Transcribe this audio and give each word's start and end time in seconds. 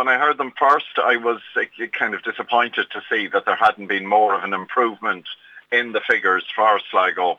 when 0.00 0.08
I 0.08 0.16
heard 0.16 0.38
them 0.38 0.54
first, 0.58 0.86
I 0.96 1.18
was 1.18 1.42
kind 1.92 2.14
of 2.14 2.22
disappointed 2.22 2.86
to 2.92 3.02
see 3.10 3.26
that 3.26 3.44
there 3.44 3.54
hadn't 3.54 3.88
been 3.88 4.06
more 4.06 4.34
of 4.34 4.44
an 4.44 4.54
improvement 4.54 5.26
in 5.70 5.92
the 5.92 6.00
figures 6.00 6.42
for 6.56 6.80
Sligo. 6.90 7.38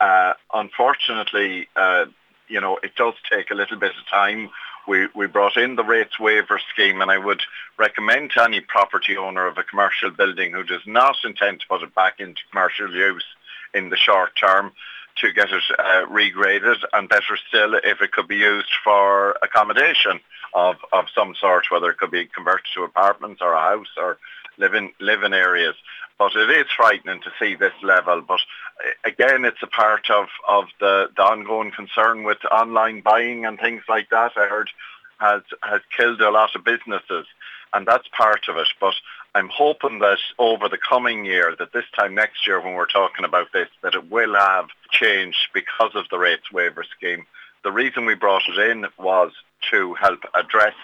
Uh, 0.00 0.32
unfortunately, 0.52 1.68
uh, 1.76 2.06
you 2.48 2.60
know, 2.60 2.80
it 2.82 2.96
does 2.96 3.14
take 3.30 3.52
a 3.52 3.54
little 3.54 3.78
bit 3.78 3.92
of 3.92 4.08
time. 4.10 4.50
We, 4.88 5.06
we 5.14 5.28
brought 5.28 5.56
in 5.56 5.76
the 5.76 5.84
rates 5.84 6.18
waiver 6.18 6.60
scheme 6.72 7.00
and 7.00 7.12
I 7.12 7.18
would 7.18 7.42
recommend 7.78 8.32
to 8.32 8.42
any 8.42 8.60
property 8.60 9.16
owner 9.16 9.46
of 9.46 9.56
a 9.56 9.62
commercial 9.62 10.10
building 10.10 10.50
who 10.50 10.64
does 10.64 10.82
not 10.86 11.14
intend 11.22 11.60
to 11.60 11.68
put 11.68 11.84
it 11.84 11.94
back 11.94 12.18
into 12.18 12.40
commercial 12.50 12.92
use 12.92 13.24
in 13.72 13.88
the 13.88 13.96
short 13.96 14.32
term 14.34 14.72
to 15.20 15.32
get 15.32 15.50
it 15.50 15.62
uh, 15.78 16.06
regraded 16.06 16.76
and 16.92 17.08
better 17.08 17.38
still 17.48 17.74
if 17.74 18.00
it 18.00 18.12
could 18.12 18.28
be 18.28 18.36
used 18.36 18.70
for 18.82 19.36
accommodation 19.42 20.20
of, 20.54 20.76
of 20.92 21.06
some 21.14 21.34
sort, 21.40 21.70
whether 21.70 21.90
it 21.90 21.98
could 21.98 22.10
be 22.10 22.26
converted 22.26 22.66
to 22.74 22.84
apartments 22.84 23.40
or 23.42 23.52
a 23.52 23.60
house 23.60 23.88
or 23.96 24.18
living 24.58 24.92
living 25.00 25.32
areas. 25.32 25.74
But 26.18 26.36
it 26.36 26.50
is 26.50 26.66
frightening 26.76 27.20
to 27.22 27.32
see 27.38 27.54
this 27.54 27.72
level. 27.82 28.20
But 28.20 28.40
uh, 28.84 29.08
again, 29.08 29.44
it's 29.44 29.62
a 29.62 29.66
part 29.66 30.10
of, 30.10 30.26
of 30.48 30.66
the, 30.78 31.08
the 31.16 31.22
ongoing 31.22 31.70
concern 31.70 32.24
with 32.24 32.38
online 32.50 33.00
buying 33.00 33.46
and 33.46 33.58
things 33.58 33.82
like 33.88 34.10
that. 34.10 34.32
I 34.36 34.46
heard 34.46 34.70
has 35.18 35.42
has 35.62 35.80
killed 35.96 36.20
a 36.20 36.30
lot 36.30 36.54
of 36.56 36.64
businesses, 36.64 37.26
and 37.72 37.86
that's 37.86 38.08
part 38.16 38.48
of 38.48 38.56
it. 38.56 38.68
But 38.80 38.94
I'm 39.34 39.48
hoping 39.48 40.00
that 40.00 40.18
over 40.38 40.68
the 40.68 40.78
coming 40.78 41.24
year, 41.24 41.54
that 41.58 41.72
this 41.72 41.84
time 41.96 42.14
next 42.14 42.46
year 42.46 42.60
when 42.60 42.74
we're 42.74 42.86
talking 42.86 43.24
about 43.24 43.52
this, 43.52 43.68
that 43.82 43.94
it 43.94 44.10
will 44.10 44.34
have 44.34 44.66
changed 44.90 45.48
because 45.54 45.92
of 45.94 46.06
the 46.10 46.18
rates 46.18 46.50
waiver 46.52 46.84
scheme. 46.96 47.26
The 47.62 47.70
reason 47.70 48.06
we 48.06 48.14
brought 48.14 48.48
it 48.48 48.58
in 48.70 48.86
was 48.98 49.32
to 49.70 49.94
help 49.94 50.20
address 50.34 50.74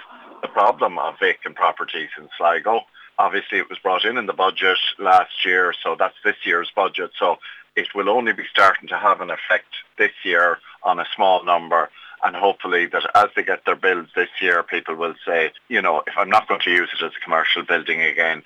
the 0.43 0.49
problem 0.49 0.99
of 0.99 1.19
vacant 1.19 1.57
properties 1.57 2.11
in 2.19 2.29
Sligo. 2.37 2.83
Obviously, 3.19 3.59
it 3.59 3.69
was 3.71 3.79
brought 3.79 4.05
in 4.05 4.19
in 4.19 4.27
the 4.27 4.33
budget 4.33 4.79
last 4.99 5.45
year, 5.45 5.75
so 5.83 5.97
that's 5.99 6.17
this 6.23 6.37
year's 6.45 6.71
budget. 6.77 7.11
So 7.19 7.39
it 7.77 7.95
will 7.95 8.09
only 8.09 8.33
be 8.33 8.45
starting 8.51 8.89
to 8.89 8.99
have 8.99 9.21
an 9.21 9.31
effect 9.31 9.69
this 9.99 10.13
year 10.25 10.59
on 10.83 10.99
a 10.99 11.07
small 11.15 11.45
number. 11.45 11.91
And 12.25 12.35
hopefully 12.35 12.87
that 12.87 13.09
as 13.15 13.29
they 13.37 13.43
get 13.43 13.65
their 13.67 13.77
bills 13.77 14.09
this 14.17 14.31
year, 14.41 14.63
people 14.63 14.97
will 14.97 15.15
say, 15.27 15.53
you 15.69 15.83
know, 15.83 16.03
if 16.07 16.15
I'm 16.17 16.31
not 16.31 16.49
going 16.49 16.63
to 16.63 16.71
use 16.71 16.89
it 16.99 17.05
as 17.05 17.13
a 17.13 17.25
commercial 17.25 17.63
building 17.63 18.01
again, 18.01 18.43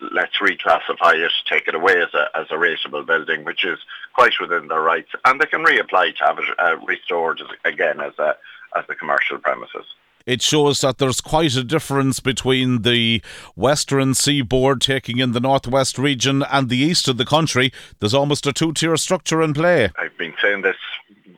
let's 0.00 0.36
reclassify 0.38 1.14
it, 1.14 1.32
take 1.48 1.68
it 1.68 1.76
away 1.76 2.02
as 2.02 2.12
a, 2.12 2.28
as 2.36 2.46
a 2.50 2.54
rateable 2.54 3.06
building, 3.06 3.44
which 3.44 3.64
is 3.64 3.78
quite 4.14 4.32
within 4.40 4.66
their 4.66 4.80
rights. 4.80 5.10
And 5.24 5.40
they 5.40 5.46
can 5.46 5.64
reapply 5.64 6.16
to 6.16 6.24
have 6.24 6.38
it 6.40 6.44
uh, 6.58 6.76
restored 6.84 7.40
again 7.64 8.00
as 8.00 8.18
a, 8.18 8.36
as 8.76 8.84
a 8.88 8.96
commercial 8.96 9.38
premises 9.38 9.86
it 10.26 10.42
shows 10.42 10.80
that 10.80 10.98
there's 10.98 11.20
quite 11.20 11.54
a 11.54 11.64
difference 11.64 12.20
between 12.20 12.82
the 12.82 13.22
western 13.56 14.14
seaboard 14.14 14.80
taking 14.80 15.18
in 15.18 15.32
the 15.32 15.40
northwest 15.40 15.98
region 15.98 16.42
and 16.50 16.68
the 16.68 16.78
east 16.78 17.08
of 17.08 17.16
the 17.16 17.24
country. 17.24 17.72
There's 17.98 18.14
almost 18.14 18.46
a 18.46 18.52
two 18.52 18.72
tier 18.72 18.96
structure 18.96 19.42
in 19.42 19.54
play. 19.54 19.90
I've 19.98 20.16
been 20.16 20.34
saying 20.40 20.62
this 20.62 20.76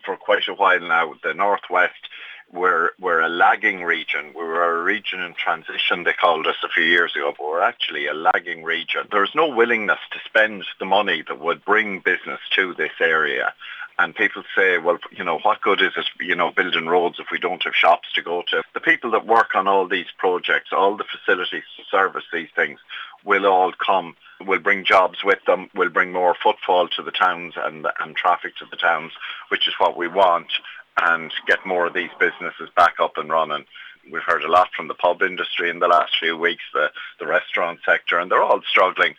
for 0.05 0.16
quite 0.16 0.48
a 0.48 0.55
while 0.55 0.80
now. 0.80 1.14
The 1.22 1.34
northwest 1.34 1.94
we're, 2.55 2.90
we're 3.00 3.20
a 3.20 3.28
lagging 3.28 3.82
region. 3.82 4.32
We 4.34 4.44
were 4.44 4.64
a 4.64 4.82
region 4.82 5.20
in 5.20 5.34
transition, 5.34 6.05
they 6.05 6.12
called 6.12 6.46
us 6.46 6.56
a 6.62 6.68
few 6.68 6.84
years 6.84 7.14
ago, 7.16 7.34
but 7.36 7.46
we're 7.46 7.60
actually 7.60 8.06
a 8.06 8.14
lagging 8.14 8.62
region. 8.62 9.08
There's 9.10 9.34
no 9.34 9.48
willingness 9.48 9.98
to 10.12 10.20
spend 10.24 10.64
the 10.78 10.84
money 10.86 11.22
that 11.27 11.40
would 11.40 11.64
bring 11.64 12.00
business 12.00 12.40
to 12.55 12.74
this 12.74 12.92
area. 13.00 13.52
And 13.98 14.14
people 14.14 14.42
say, 14.56 14.78
well, 14.78 14.98
you 15.12 15.22
know, 15.22 15.38
what 15.38 15.60
good 15.60 15.80
is 15.80 15.92
it, 15.96 16.06
you 16.20 16.34
know, 16.34 16.50
building 16.50 16.86
roads 16.86 17.20
if 17.20 17.26
we 17.30 17.38
don't 17.38 17.62
have 17.62 17.74
shops 17.74 18.08
to 18.14 18.22
go 18.22 18.42
to? 18.48 18.62
The 18.74 18.80
people 18.80 19.12
that 19.12 19.26
work 19.26 19.54
on 19.54 19.68
all 19.68 19.86
these 19.86 20.08
projects, 20.18 20.70
all 20.72 20.96
the 20.96 21.04
facilities 21.04 21.62
to 21.76 21.84
service 21.90 22.24
these 22.32 22.48
things, 22.56 22.80
will 23.24 23.46
all 23.46 23.72
come, 23.72 24.16
will 24.44 24.58
bring 24.58 24.84
jobs 24.84 25.22
with 25.22 25.38
them, 25.46 25.70
will 25.74 25.90
bring 25.90 26.12
more 26.12 26.34
footfall 26.42 26.88
to 26.88 27.02
the 27.02 27.12
towns 27.12 27.54
and, 27.56 27.86
and 28.00 28.16
traffic 28.16 28.56
to 28.56 28.66
the 28.70 28.76
towns, 28.76 29.12
which 29.48 29.68
is 29.68 29.74
what 29.78 29.96
we 29.96 30.08
want 30.08 30.48
and 31.00 31.33
get 31.46 31.66
more 31.66 31.86
of 31.86 31.94
these 31.94 32.10
businesses 32.18 32.68
back 32.77 32.94
up 33.00 33.16
and 33.16 33.30
running. 33.30 33.64
We've 34.10 34.22
heard 34.22 34.44
a 34.44 34.50
lot 34.50 34.68
from 34.77 34.88
the 34.88 34.94
pub 34.94 35.22
industry 35.22 35.70
in 35.70 35.78
the 35.78 35.88
last 35.88 36.16
few 36.18 36.36
weeks, 36.36 36.62
the, 36.72 36.90
the 37.18 37.27
restaurant 37.27 37.80
sector, 37.86 38.18
and 38.18 38.30
they're 38.30 38.42
all 38.42 38.60
struggling. 38.68 39.14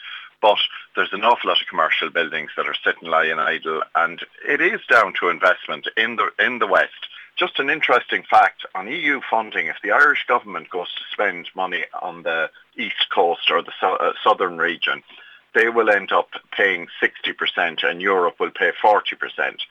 But 0.45 0.59
there's 0.95 1.11
an 1.11 1.23
awful 1.23 1.47
lot 1.47 1.59
of 1.59 1.67
commercial 1.67 2.11
buildings 2.11 2.51
that 2.55 2.67
are 2.67 2.75
sitting 2.83 3.09
lying 3.09 3.39
idle, 3.39 3.81
and 3.95 4.23
it 4.47 4.61
is 4.61 4.79
down 4.87 5.15
to 5.19 5.29
investment 5.29 5.87
in 5.97 6.17
the 6.17 6.29
in 6.37 6.59
the 6.59 6.67
West. 6.67 7.07
Just 7.35 7.57
an 7.57 7.71
interesting 7.71 8.21
fact 8.29 8.63
on 8.75 8.87
EU 8.87 9.21
funding: 9.27 9.65
if 9.65 9.77
the 9.81 9.89
Irish 9.89 10.23
government 10.27 10.69
goes 10.69 10.93
to 10.93 11.01
spend 11.11 11.49
money 11.55 11.85
on 11.99 12.21
the 12.21 12.51
east 12.77 13.09
coast 13.09 13.49
or 13.49 13.63
the 13.63 13.73
so, 13.81 13.95
uh, 13.95 14.13
southern 14.23 14.59
region, 14.59 15.01
they 15.55 15.69
will 15.69 15.89
end 15.89 16.11
up 16.11 16.29
paying 16.51 16.85
60%, 17.01 17.83
and 17.83 17.99
Europe 17.99 18.39
will 18.39 18.51
pay 18.51 18.71
40%. 18.83 19.61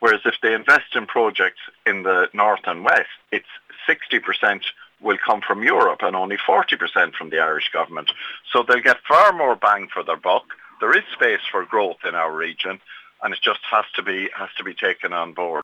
Whereas 0.00 0.22
if 0.24 0.36
they 0.40 0.54
invest 0.54 0.96
in 0.96 1.04
projects 1.04 1.60
in 1.84 2.04
the 2.04 2.30
north 2.32 2.66
and 2.66 2.86
west, 2.86 3.18
it's 3.32 3.52
60% 3.86 4.62
will 5.02 5.18
come 5.18 5.40
from 5.40 5.62
Europe 5.62 6.00
and 6.02 6.16
only 6.16 6.36
40% 6.36 7.14
from 7.14 7.30
the 7.30 7.40
Irish 7.40 7.70
government. 7.72 8.10
So 8.52 8.62
they'll 8.62 8.80
get 8.80 8.98
far 9.06 9.32
more 9.32 9.56
bang 9.56 9.88
for 9.92 10.02
their 10.02 10.16
buck. 10.16 10.44
There 10.80 10.96
is 10.96 11.04
space 11.12 11.40
for 11.50 11.64
growth 11.64 11.98
in 12.04 12.14
our 12.14 12.32
region 12.34 12.80
and 13.22 13.32
it 13.32 13.40
just 13.40 13.60
has 13.70 13.84
to 13.94 14.02
be 14.02 14.28
has 14.36 14.48
to 14.58 14.64
be 14.64 14.74
taken 14.74 15.12
on 15.12 15.32
board. 15.32 15.60